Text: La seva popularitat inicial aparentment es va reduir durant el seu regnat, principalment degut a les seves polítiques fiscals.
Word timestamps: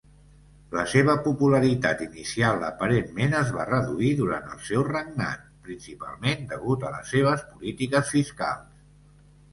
La 0.77 0.83
seva 0.93 1.15
popularitat 1.25 1.99
inicial 2.05 2.65
aparentment 2.69 3.35
es 3.41 3.51
va 3.57 3.67
reduir 3.69 4.09
durant 4.21 4.49
el 4.55 4.63
seu 4.71 4.87
regnat, 4.89 5.47
principalment 5.69 6.51
degut 6.55 6.89
a 6.91 6.95
les 6.97 7.15
seves 7.17 7.45
polítiques 7.53 8.11
fiscals. 8.17 8.85